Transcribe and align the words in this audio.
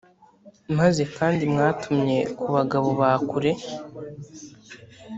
maze 0.77 1.03
kandi 1.17 1.41
mwatumye 1.51 2.17
ku 2.39 2.47
bagabo 2.55 2.87
ba 2.99 3.11
kure 3.29 3.51